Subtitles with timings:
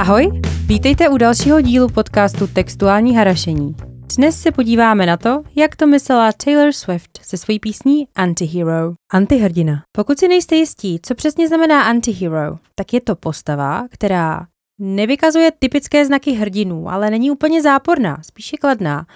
[0.00, 0.30] Ahoj,
[0.66, 3.76] vítejte u dalšího dílu podcastu Textuální harašení.
[4.16, 8.92] Dnes se podíváme na to, jak to myslela Taylor Swift se svojí písní Antihero.
[9.12, 9.82] Antihrdina.
[9.92, 14.46] Pokud si nejste jistí, co přesně znamená antihero, tak je to postava, která
[14.78, 19.06] nevykazuje typické znaky hrdinů, ale není úplně záporná, spíše kladná.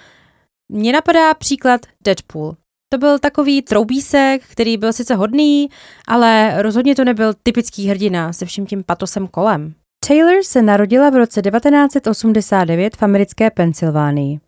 [0.71, 2.55] Mně napadá příklad Deadpool.
[2.91, 5.69] To byl takový troubísek, který byl sice hodný,
[6.07, 9.73] ale rozhodně to nebyl typický hrdina se vším tím patosem kolem.
[10.07, 14.39] Taylor se narodila v roce 1989 v americké Pensylvánii.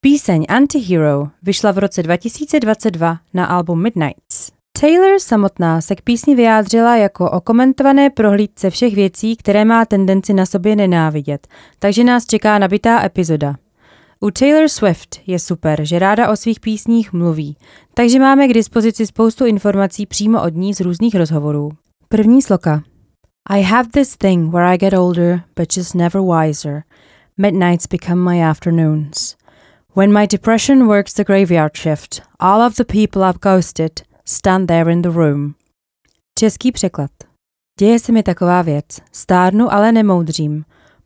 [0.00, 4.50] Píseň Antihero vyšla v roce 2022 na album Midnights.
[4.80, 10.34] Taylor samotná se k písni vyjádřila jako o komentované prohlídce všech věcí, které má tendenci
[10.34, 13.54] na sobě nenávidět, takže nás čeká nabitá epizoda.
[14.20, 17.56] U Taylor Swift je super, že ráda o svých písních mluví,
[17.94, 21.70] takže máme k dispozici spoustu informací přímo od ní z různých rozhovorů.
[22.08, 22.82] První sloka.
[23.46, 26.84] I have this thing where I get older, but just never wiser.
[27.36, 29.36] Midnights become my afternoons.
[29.94, 34.90] When my depression works the graveyard shift, all of the people I've ghosted stand there
[34.90, 35.54] in the room.
[36.38, 37.10] Český překlad.
[37.78, 38.84] Děje se mi taková věc.
[39.12, 40.64] Stárnu, ale nemoudřím.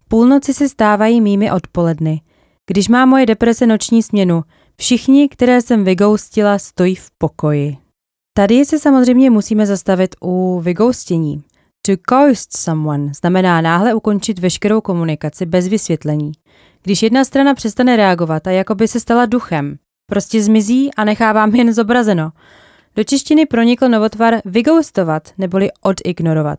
[0.08, 2.20] Půlnoci se stávají mými odpoledny.
[2.66, 4.44] Když má moje deprese noční směnu,
[4.76, 7.76] všichni, které jsem vygoustila, stojí v pokoji.
[8.36, 11.44] Tady se samozřejmě musíme zastavit u vygoustění.
[11.88, 16.32] To ghost someone znamená náhle ukončit veškerou komunikaci bez vysvětlení.
[16.82, 21.54] Když jedna strana přestane reagovat a jako by se stala duchem, prostě zmizí a nechávám
[21.54, 22.30] jen zobrazeno.
[22.96, 26.58] Do češtiny pronikl novotvar vygoustovat neboli odignorovat.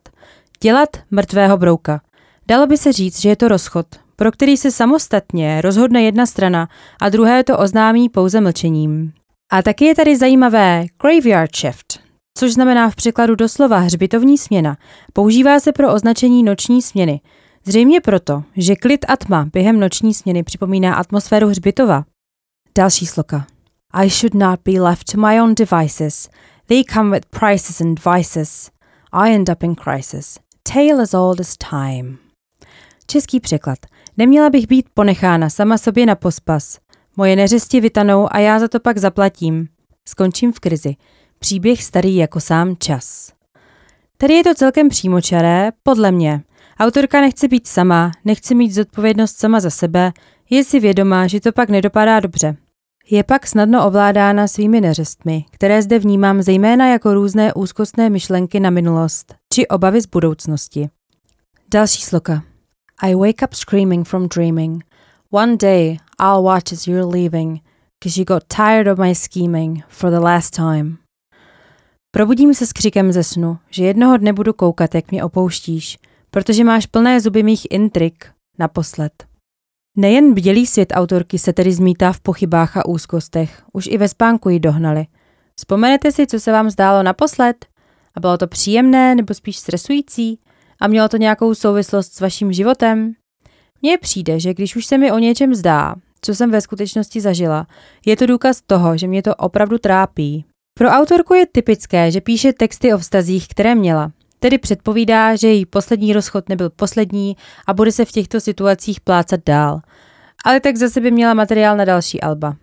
[0.62, 2.02] Dělat mrtvého brouka.
[2.48, 6.70] Dalo by se říct, že je to rozchod, pro který se samostatně rozhodne jedna strana
[7.02, 9.14] a druhé to oznámí pouze mlčením.
[9.52, 12.09] A taky je tady zajímavé graveyard shift,
[12.40, 14.78] což znamená v překladu doslova hřbitovní směna.
[15.14, 17.22] Používá se pro označení noční směny.
[17.66, 22.06] Zřejmě proto, že klid a tma během noční směny připomíná atmosféru hřbitova.
[22.78, 23.48] Další sloka.
[23.94, 26.30] I should not be left to my own devices.
[26.68, 28.72] They come with prices and vices.
[29.12, 30.40] I end up in crisis.
[30.74, 32.18] Tale as old as time.
[33.08, 33.80] Český překlad.
[34.18, 36.78] Neměla bych být ponechána sama sobě na pospas.
[37.18, 39.68] Moje neřesti vytanou a já za to pak zaplatím.
[40.10, 40.96] Skončím v krizi.
[41.40, 43.34] Příběh starý jako sám čas.
[44.18, 46.44] Tady je to celkem přímočaré, podle mě.
[46.80, 50.12] Autorka nechce být sama, nechce mít zodpovědnost sama za sebe,
[50.50, 52.58] je si vědomá, že to pak nedopadá dobře.
[53.10, 58.70] Je pak snadno ovládána svými neřestmi, které zde vnímám zejména jako různé úzkostné myšlenky na
[58.70, 60.90] minulost či obavy z budoucnosti.
[61.72, 62.44] Další sloka.
[63.02, 64.84] I wake up screaming from dreaming.
[65.32, 67.60] One day I'll watch as you're leaving,
[68.04, 70.99] cause you got tired of my scheming for the last time.
[72.20, 75.98] Probudím se s křikem ze snu, že jednoho dne budu koukat, jak mě opouštíš,
[76.32, 78.26] protože máš plné zuby mých intrik
[78.58, 79.26] naposled.
[79.98, 84.50] Nejen bdělý svět autorky se tedy zmítá v pochybách a úzkostech, už i ve spánku
[84.50, 85.06] ji dohnali.
[85.56, 87.66] Vzpomenete si, co se vám zdálo naposled?
[88.16, 90.40] A bylo to příjemné nebo spíš stresující?
[90.82, 93.14] A mělo to nějakou souvislost s vaším životem?
[93.82, 97.68] Mně přijde, že když už se mi o něčem zdá, co jsem ve skutečnosti zažila,
[98.06, 100.46] je to důkaz toho, že mě to opravdu trápí.
[100.80, 104.12] Pro autorku je typické, že píše texty o vztazích, které měla.
[104.40, 109.40] Tedy předpovídá, že její poslední rozchod nebyl poslední a bude se v těchto situacích plácat
[109.46, 109.80] dál.
[110.46, 112.56] Ale tak zase by měla materiál na další alba.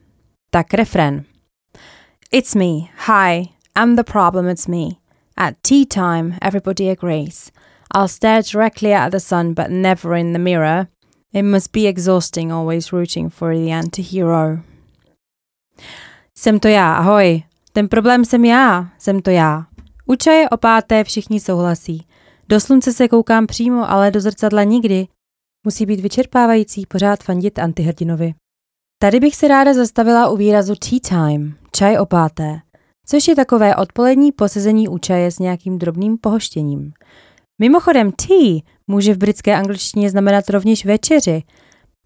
[0.51, 1.25] Tak refrén.
[2.33, 2.73] It's me.
[3.07, 3.49] Hi.
[3.83, 4.87] I'm the problem, it's me.
[5.37, 7.51] At tea time, everybody agrees.
[7.97, 10.87] I'll stare directly at the sun, but never in the mirror.
[11.35, 14.59] It must be exhausting always rooting for the anti-hero.
[16.35, 17.43] Jsem to já, ahoj.
[17.77, 19.67] Ten problém jsem já, jsem to já.
[20.07, 22.07] U čaje o páté všichni souhlasí.
[22.49, 25.07] Do slunce se koukám přímo, ale do zrcadla nikdy.
[25.67, 28.35] Musí být vyčerpávající pořád fandit antihrdinovi.
[29.03, 32.61] Tady bych se ráda zastavila u výrazu tea time, čaj o páté,
[33.07, 36.93] což je takové odpolední posezení u čaje s nějakým drobným pohoštěním.
[37.61, 41.43] Mimochodem tea může v britské angličtině znamenat rovněž večeři.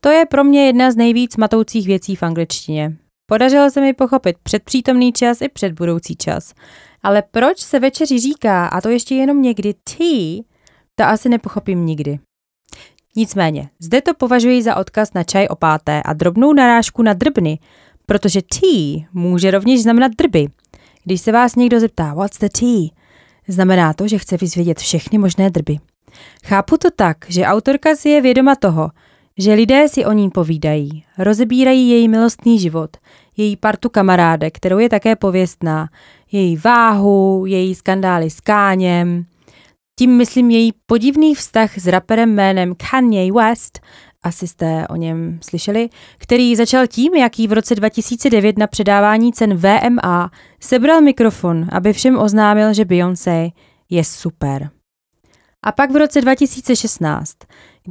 [0.00, 2.96] To je pro mě jedna z nejvíc matoucích věcí v angličtině.
[3.30, 6.54] Podařilo se mi pochopit předpřítomný čas i předbudoucí čas.
[7.02, 10.42] Ale proč se večeři říká, a to ještě jenom někdy tea,
[10.94, 12.18] to asi nepochopím nikdy.
[13.16, 17.58] Nicméně, zde to považuji za odkaz na čaj o páté a drobnou narážku na drbny,
[18.06, 20.46] protože tea může rovněž znamenat drby.
[21.04, 22.88] Když se vás někdo zeptá, what's the tea,
[23.48, 25.78] znamená to, že chce vyzvědět všechny možné drby.
[26.44, 28.90] Chápu to tak, že autorka si je vědoma toho,
[29.38, 32.96] že lidé si o ní povídají, rozebírají její milostný život,
[33.36, 35.88] její partu kamarádek, kterou je také pověstná,
[36.32, 39.24] její váhu, její skandály s káněm.
[39.98, 43.80] Tím myslím její podivný vztah s raperem jménem Kanye West,
[44.22, 45.88] asi jste o něm slyšeli,
[46.18, 50.30] který začal tím, jaký v roce 2009 na předávání cen VMA
[50.60, 53.48] sebral mikrofon, aby všem oznámil, že Beyoncé
[53.90, 54.70] je super.
[55.62, 57.36] A pak v roce 2016,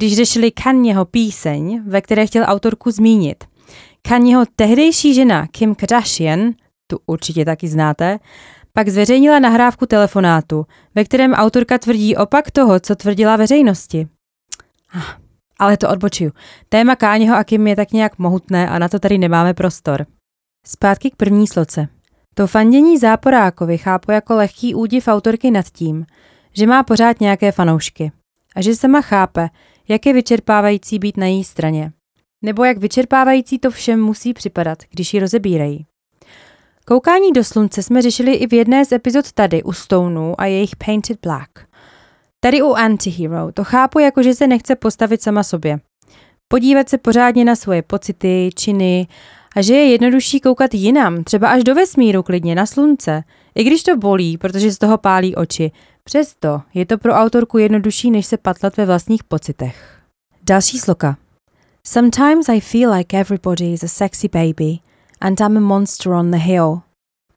[0.00, 3.44] když řešili Kanyeho píseň, ve které chtěl autorku zmínit,
[4.02, 6.50] Kanyeho tehdejší žena Kim Kardashian,
[6.86, 8.18] tu určitě taky znáte,
[8.72, 14.08] pak zveřejnila nahrávku telefonátu, ve kterém autorka tvrdí opak toho, co tvrdila veřejnosti.
[14.94, 15.20] Ah,
[15.58, 16.32] ale to odbočuju.
[16.68, 20.06] Téma Káněho a Kim je tak nějak mohutné a na to tady nemáme prostor.
[20.66, 21.88] Zpátky k první sloce.
[22.34, 26.06] To fandění záporákovi chápu jako lehký údiv autorky nad tím,
[26.52, 28.12] že má pořád nějaké fanoušky
[28.56, 29.48] a že sama chápe,
[29.90, 31.92] jak je vyčerpávající být na její straně.
[32.42, 35.86] Nebo jak vyčerpávající to všem musí připadat, když ji rozebírají.
[36.86, 40.76] Koukání do slunce jsme řešili i v jedné z epizod tady u Stoneu a jejich
[40.76, 41.50] Painted Black.
[42.40, 45.80] Tady u Antihero to chápu jako, že se nechce postavit sama sobě.
[46.48, 49.06] Podívat se pořádně na svoje pocity, činy
[49.56, 53.22] a že je jednodušší koukat jinam, třeba až do vesmíru klidně, na slunce.
[53.54, 55.72] I když to bolí, protože z toho pálí oči.
[56.10, 60.00] Přesto je to pro autorku jednodušší, než se patlat ve vlastních pocitech.
[60.42, 61.16] Další sloka.
[61.86, 64.78] Sometimes I feel like everybody is a sexy baby
[65.20, 66.80] and I'm a monster on the hill.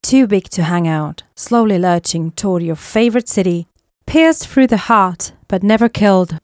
[0.10, 3.66] Too big to hang out, slowly lurching toward your favorite city,
[4.06, 6.36] pierced through the heart, but never killed.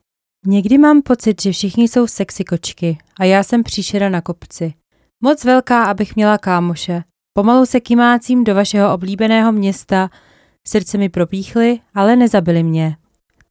[0.46, 4.74] Někdy mám pocit, že všichni jsou sexy kočky a já jsem příšera na kopci.
[5.24, 7.04] Moc velká, abych měla kámoše.
[7.34, 10.10] Pomalu se kymácím do vašeho oblíbeného města,
[10.68, 12.96] srdce mi propíchly, ale nezabili mě.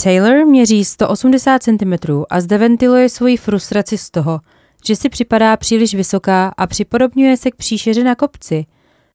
[0.02, 1.94] Taylor měří 180 cm
[2.31, 4.40] a zde ventiluje svoji frustraci z toho,
[4.87, 8.66] že si připadá příliš vysoká a připodobňuje se k příšeře na kopci.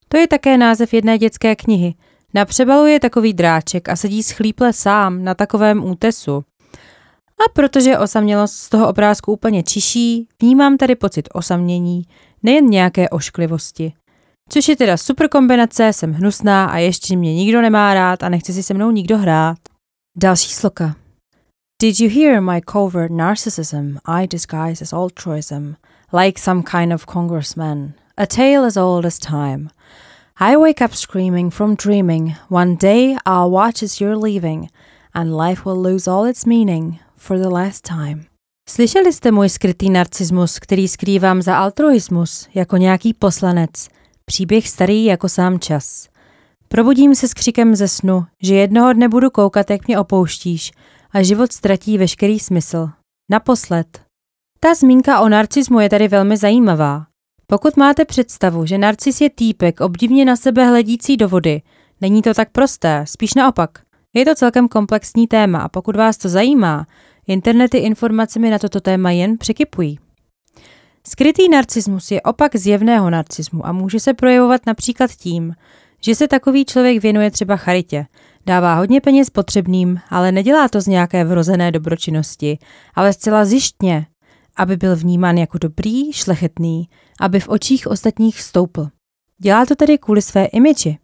[0.07, 1.93] To je také název jedné dětské knihy.
[2.33, 6.43] Na přebalu je takový dráček a sedí schlíple sám na takovém útesu.
[7.39, 12.03] A protože osamělost z toho obrázku úplně čiší, vnímám tady pocit osamění,
[12.43, 13.93] nejen nějaké ošklivosti.
[14.53, 18.53] Což je teda super kombinace, jsem hnusná a ještě mě nikdo nemá rád a nechce
[18.53, 19.57] si se mnou nikdo hrát.
[20.17, 20.95] Další sloka.
[21.81, 25.73] Did you hear my covert narcissism I disguise as altruism,
[26.23, 29.69] like some kind of congressman, a tale as old as time?
[30.39, 32.35] I wake up screaming from dreaming.
[32.49, 34.69] One day I'll watch as you're leaving,
[35.13, 38.25] and life will lose all its meaning for the last time.
[38.69, 43.89] Slyšeli jste můj skrytý narcismus, který skrývám za altruismus, jako nějaký poslanec.
[44.25, 46.09] Příběh starý jako sám čas.
[46.67, 50.71] Probudím se s křikem ze snu, že jednoho dne budu koukat, jak mě opouštíš
[51.11, 52.89] a život ztratí veškerý smysl.
[53.31, 54.01] Naposled.
[54.59, 57.05] Ta zmínka o narcismu je tady velmi zajímavá.
[57.47, 61.61] Pokud máte představu, že narcis je týpek obdivně na sebe hledící do vody,
[62.01, 63.69] není to tak prosté, spíš naopak.
[64.13, 66.87] Je to celkem komplexní téma a pokud vás to zajímá,
[67.27, 69.99] internety informacemi na toto téma jen překypují.
[71.07, 75.53] Skrytý narcismus je opak zjevného narcismu a může se projevovat například tím,
[76.01, 78.05] že se takový člověk věnuje třeba charitě,
[78.45, 82.57] dává hodně peněz potřebným, ale nedělá to z nějaké vrozené dobročinnosti,
[82.95, 84.07] ale zcela zjištně,
[84.55, 86.89] aby byl vnímán jako dobrý, šlechetný,
[87.19, 88.87] aby v očích ostatních stoupl.
[89.39, 90.97] Dělá to tedy kvůli své imidži.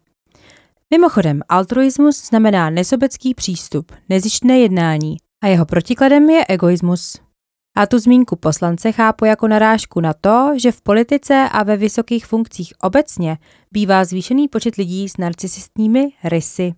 [0.90, 7.29] Mimochodem, altruismus znamená nesobecký přístup, nezištné jednání a jeho protikladem je egoismus.
[7.76, 12.26] A tu zmínku poslance chápu jako narážku na to, že v politice a ve vysokých
[12.26, 13.38] funkcích obecně
[13.72, 16.74] bývá zvýšený počet lidí s narcisistními rysy.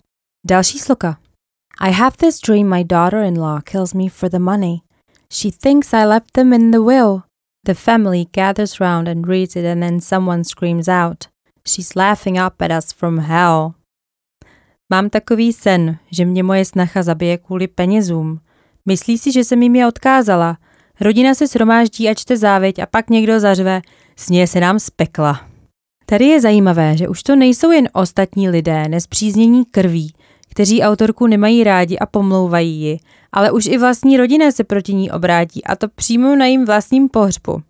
[0.47, 1.17] Další sloka.
[1.79, 4.81] I have this dream my daughter-in-law kills me for the money.
[5.33, 7.21] She thinks I left them in the will.
[7.65, 11.17] The family gathers round and reads it and then someone screams out.
[11.67, 13.73] She's laughing up at us from hell.
[14.89, 18.39] Mám takový sen, že mě moje snacha zabije kvůli penězům.
[18.85, 20.57] Myslí si, že jsem jim je odkázala.
[21.01, 23.81] Rodina se shromáždí a čte závěť a pak někdo zařve,
[24.15, 25.47] sněje se nám z pekla.
[26.05, 30.13] Tady je zajímavé, že už to nejsou jen ostatní lidé, nespříznění krví,
[30.49, 32.97] kteří autorku nemají rádi a pomlouvají ji,
[33.31, 37.09] ale už i vlastní rodina se proti ní obrátí a to přímo na jím vlastním
[37.09, 37.61] pohřbu.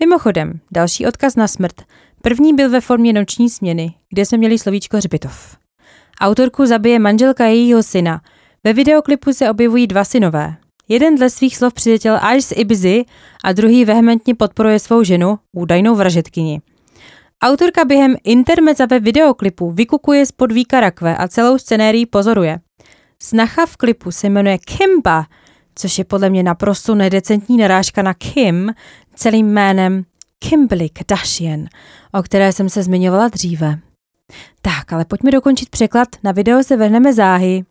[0.00, 1.82] Mimochodem, další odkaz na smrt.
[2.22, 5.56] První byl ve formě noční směny, kde jsme měli slovíčko hřbitov.
[6.20, 8.20] Autorku zabije manželka jejího syna.
[8.64, 10.56] Ve videoklipu se objevují dva synové.
[10.88, 13.04] Jeden dle svých slov přiletěl až z Ibizy
[13.44, 16.60] a druhý vehementně podporuje svou ženu, údajnou vražetkyni.
[17.42, 22.60] Autorka během intermeza ve videoklipu vykukuje z podvíka rakve a celou scenérii pozoruje.
[23.22, 25.26] Snacha v klipu se jmenuje Kimba,
[25.74, 28.74] což je podle mě naprosto nedecentní narážka na Kim,
[29.14, 30.04] celým jménem
[30.38, 31.64] Kimberly Kardashian,
[32.12, 33.78] o které jsem se zmiňovala dříve.
[34.62, 37.64] Tak, ale pojďme dokončit překlad, na video se vrhneme záhy.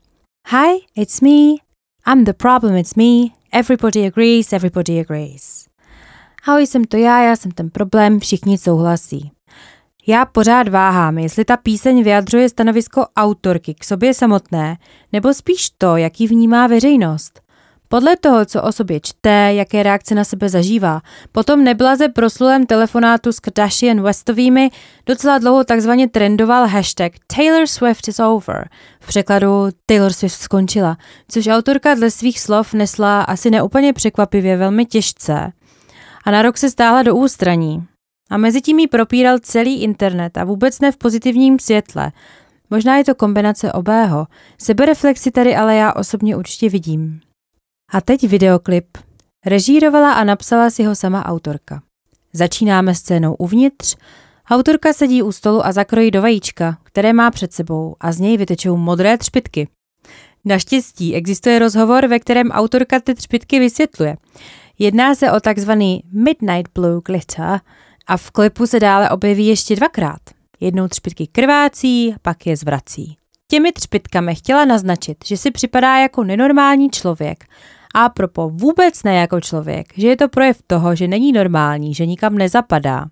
[0.50, 1.65] Hi, it's me,
[2.08, 3.34] I'm the problem, it's me.
[3.52, 5.68] Everybody agrees, everybody agrees.
[6.48, 9.32] Ahoj, jsem to já, já jsem ten problém, všichni souhlasí.
[10.08, 14.78] Já pořád váhám, jestli ta píseň vyjadřuje stanovisko autorky k sobě samotné,
[15.14, 17.42] nebo spíš to, jaký vnímá veřejnost.
[17.88, 21.02] Podle toho, co o sobě čte, jaké reakce na sebe zažívá,
[21.32, 24.70] potom neblaze proslulém telefonátu s Kardashian Westovými
[25.06, 28.70] docela dlouho takzvaně trendoval hashtag Taylor Swift is over.
[29.00, 34.86] V překladu Taylor Swift skončila, což autorka dle svých slov nesla asi neúplně překvapivě velmi
[34.86, 35.52] těžce.
[36.26, 37.86] A na rok se stála do ústraní.
[38.30, 42.12] A mezi tím jí propíral celý internet a vůbec ne v pozitivním světle.
[42.70, 44.28] Možná je to kombinace obého.
[44.58, 47.22] Sebereflexi tady ale já osobně určitě vidím.
[47.92, 48.98] A teď videoklip.
[49.46, 51.82] Režírovala a napsala si ho sama autorka.
[52.34, 53.96] Začínáme scénou uvnitř.
[54.50, 58.38] Autorka sedí u stolu a zakrojí do vajíčka, které má před sebou a z něj
[58.38, 59.68] vytečou modré třpitky.
[60.46, 64.18] Naštěstí existuje rozhovor, ve kterém autorka ty třpitky vysvětluje.
[64.80, 67.60] Jedná se o takzvaný Midnight Blue Glitter
[68.08, 70.20] a v klipu se dále objeví ještě dvakrát.
[70.60, 73.18] Jednou třpitky krvácí, pak je zvrací.
[73.48, 77.46] Těmi třpitkami chtěla naznačit, že si připadá jako nenormální člověk
[77.98, 82.06] a propo vůbec ne jako člověk, že je to projev toho, že není normální, že
[82.06, 83.06] nikam nezapadá.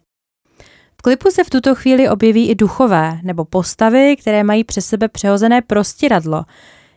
[1.00, 5.08] V klipu se v tuto chvíli objeví i duchové nebo postavy, které mají přes sebe
[5.08, 6.44] přehozené prostěradlo.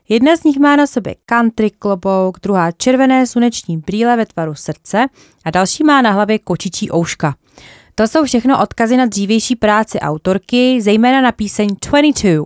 [0.09, 5.07] Jedna z nich má na sobě country klobouk, druhá červené sluneční brýle ve tvaru srdce
[5.45, 7.35] a další má na hlavě kočičí ouška.
[7.95, 12.45] To jsou všechno odkazy na dřívější práci autorky, zejména na píseň 22.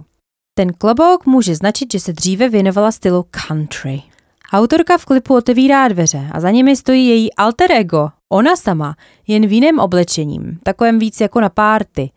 [0.55, 4.03] Ten klobouk může značit, že se dříve věnovala stylu country.
[4.53, 9.47] Autorka v klipu otevírá dveře a za nimi stojí její alter ego, ona sama, jen
[9.47, 12.11] v jiném oblečením, takovém víc jako na párty.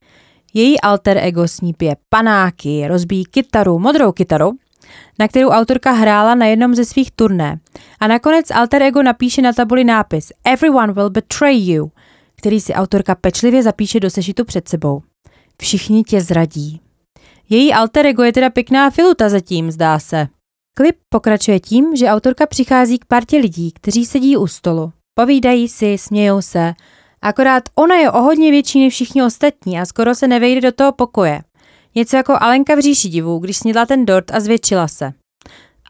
[0.53, 4.51] Její alter ego s ní pije panáky, rozbíjí kytaru, modrou kytaru,
[5.19, 7.59] na kterou autorka hrála na jednom ze svých turné.
[7.99, 11.91] A nakonec alter ego napíše na tabuli nápis Everyone will betray you,
[12.35, 15.01] který si autorka pečlivě zapíše do sešitu před sebou.
[15.61, 16.81] Všichni tě zradí.
[17.49, 20.27] Její alter ego je teda pěkná filuta zatím, zdá se.
[20.77, 24.91] Klip pokračuje tím, že autorka přichází k partě lidí, kteří sedí u stolu.
[25.13, 26.73] Povídají si, smějou se,
[27.21, 30.91] akorát ona je o hodně větší než všichni ostatní a skoro se nevejde do toho
[30.91, 31.41] pokoje.
[31.95, 35.13] Něco jako Alenka v říši divů, když snědla ten dort a zvětšila se.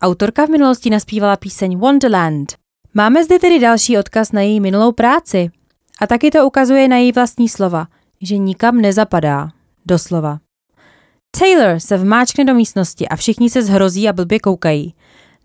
[0.02, 2.54] Autorka v minulosti naspívala píseň Wonderland.
[2.94, 5.52] Máme zde tedy další odkaz na její minulou práci.
[6.02, 7.88] A taky to ukazuje na její vlastní slova,
[8.22, 9.50] že nikam nezapadá.
[9.86, 10.40] Doslova.
[11.40, 14.96] Taylor se vmáčkne do místnosti a všichni se zhrozí a blbě koukají.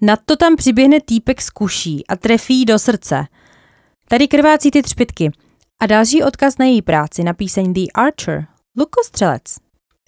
[0.00, 3.25] Nadto tam přiběhne týpek z kuší a trefí do srdce.
[4.09, 5.30] Tady krvácí ty třpitky.
[5.80, 8.47] A další odkaz na její práci na píseň The Archer,
[8.78, 9.42] lukostřelec.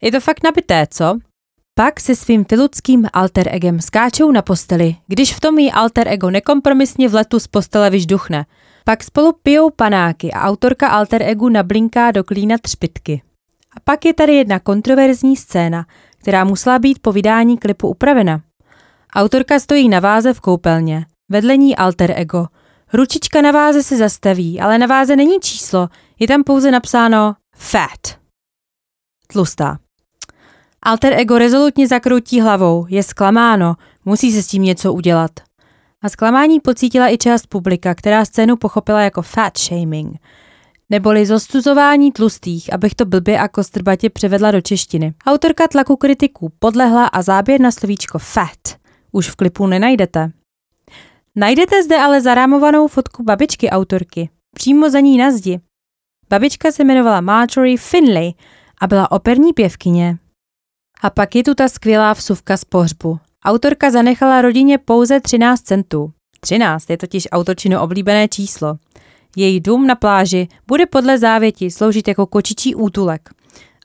[0.03, 1.19] Je to fakt nabité, co?
[1.75, 6.31] Pak se svým filudským alter egem skáčou na posteli, když v tom jí alter ego
[6.31, 8.47] nekompromisně v letu z postele vyžduchne.
[8.85, 13.23] Pak spolu pijou panáky a autorka alter egu nablinká do klína třpitky.
[13.77, 15.87] A pak je tady jedna kontroverzní scéna,
[16.19, 18.43] která musela být po vydání klipu upravena.
[19.15, 22.47] Autorka stojí na váze v koupelně, vedle ní alter ego.
[22.93, 28.19] Ručička na váze se zastaví, ale na váze není číslo, je tam pouze napsáno fat.
[29.27, 29.79] Tlustá.
[30.83, 35.31] Alter ego rezolutně zakroutí hlavou, je zklamáno, musí se s tím něco udělat.
[36.03, 40.19] A zklamání pocítila i část publika, která scénu pochopila jako fat shaming–
[40.91, 45.15] neboli zostuzování tlustých, abych to blbě a kostrbatě převedla do češtiny.
[45.27, 48.81] Autorka tlaku kritiků podlehla a záběr na slovíčko fat
[49.13, 50.31] už v klipu nenajdete.
[51.37, 55.61] Najdete zde ale zarámovanou fotku babičky autorky, přímo za ní na zdi.
[56.31, 58.33] Babička se jmenovala Marjorie Finlay
[58.81, 60.19] a byla operní pěvkyně.
[61.03, 63.19] A pak je tu ta skvělá vsuvka z pohřbu.
[63.45, 66.13] Autorka zanechala rodině pouze 13 centů.
[66.41, 68.79] 13 je totiž autorčino oblíbené číslo.
[69.37, 73.31] Její dům na pláži bude podle závěti sloužit jako kočičí útulek.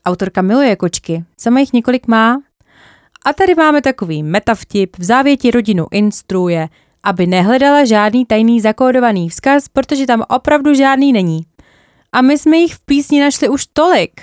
[0.06, 2.42] Autorka miluje kočky, sama jich několik má.
[3.26, 6.68] A tady máme takový metavtip, v závěti rodinu instruuje,
[7.04, 11.46] aby nehledala žádný tajný zakódovaný vzkaz, protože tam opravdu žádný není.
[12.12, 14.20] A my jsme jich v písni našli už tolik.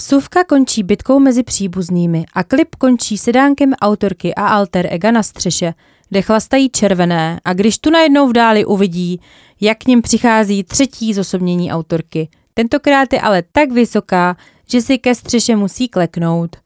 [0.00, 5.74] Vsuvka končí bitkou mezi příbuznými a klip končí sedánkem autorky a alter ega na střeše,
[6.12, 9.20] kde chlastají červené a když tu najednou v dáli uvidí,
[9.60, 12.28] jak k ním přichází třetí zosobnění autorky.
[12.54, 14.36] Tentokrát je ale tak vysoká,
[14.68, 16.56] že si ke střeše musí kleknout.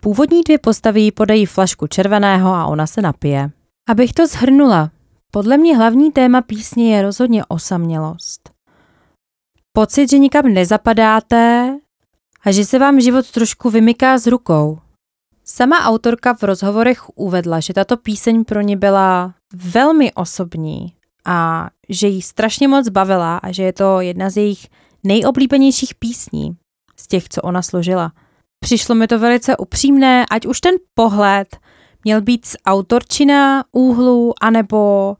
[0.00, 3.50] Původní dvě postavy podají flašku červeného a ona se napije.
[3.88, 4.90] Abych to zhrnula,
[5.30, 8.50] podle mě hlavní téma písně je rozhodně osamělost.
[9.72, 11.74] Pocit, že nikam nezapadáte
[12.44, 14.78] a že se vám život trošku vymyká z rukou.
[15.46, 22.08] Sama autorka v rozhovorech uvedla, že tato píseň pro ně byla velmi osobní a že
[22.08, 24.66] jí strašně moc bavila a že je to jedna z jejich
[25.04, 26.56] nejoblíbenějších písní
[26.96, 28.12] z těch, co ona složila.
[28.60, 31.56] Přišlo mi to velice upřímné, ať už ten pohled
[32.04, 35.16] měl být z autorčina úhlu, anebo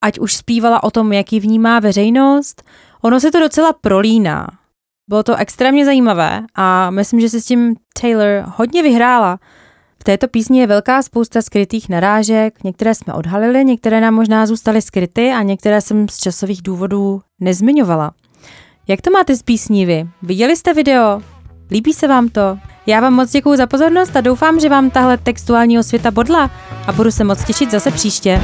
[0.00, 2.62] ať už zpívala o tom, jak ji vnímá veřejnost,
[3.02, 4.59] ono se to docela prolíná.
[5.10, 9.38] Bylo to extrémně zajímavé a myslím, že si s tím Taylor hodně vyhrála.
[10.00, 14.82] V této písni je velká spousta skrytých narážek, některé jsme odhalili, některé nám možná zůstaly
[14.82, 18.10] skryty a některé jsem z časových důvodů nezmiňovala.
[18.88, 20.08] Jak to máte s písní vy?
[20.22, 21.22] Viděli jste video?
[21.70, 22.58] Líbí se vám to?
[22.86, 26.50] Já vám moc děkuji za pozornost a doufám, že vám tahle textuální osvěta bodla
[26.86, 28.42] a budu se moc těšit zase příště.